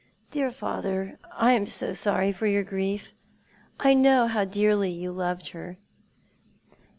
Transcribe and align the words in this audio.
"Dear 0.31 0.49
father, 0.49 1.19
I 1.31 1.51
am 1.51 1.67
so 1.67 1.93
sorry 1.93 2.31
for 2.31 2.47
your 2.47 2.63
grief. 2.63 3.13
I 3.79 3.93
know 3.93 4.25
how 4.25 4.45
dearly 4.45 4.89
you 4.89 5.11
loved 5.11 5.49
her." 5.49 5.77